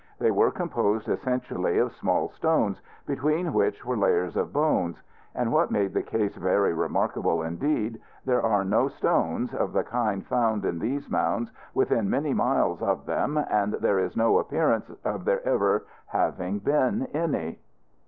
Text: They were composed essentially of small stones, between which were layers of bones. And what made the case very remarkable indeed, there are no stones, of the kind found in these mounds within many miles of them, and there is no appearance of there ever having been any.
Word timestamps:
They 0.17 0.31
were 0.31 0.49
composed 0.49 1.07
essentially 1.07 1.77
of 1.77 1.93
small 1.93 2.29
stones, 2.31 2.81
between 3.05 3.53
which 3.53 3.85
were 3.85 3.95
layers 3.95 4.35
of 4.35 4.51
bones. 4.51 4.99
And 5.35 5.53
what 5.53 5.69
made 5.69 5.93
the 5.93 6.01
case 6.01 6.35
very 6.37 6.73
remarkable 6.73 7.43
indeed, 7.43 8.01
there 8.25 8.41
are 8.43 8.65
no 8.65 8.87
stones, 8.87 9.53
of 9.53 9.73
the 9.73 9.83
kind 9.83 10.25
found 10.25 10.65
in 10.65 10.79
these 10.79 11.07
mounds 11.07 11.51
within 11.75 12.09
many 12.09 12.33
miles 12.33 12.81
of 12.81 13.05
them, 13.05 13.37
and 13.51 13.73
there 13.73 13.99
is 13.99 14.17
no 14.17 14.39
appearance 14.39 14.89
of 15.05 15.23
there 15.23 15.47
ever 15.47 15.83
having 16.07 16.57
been 16.57 17.05
any. 17.13 17.59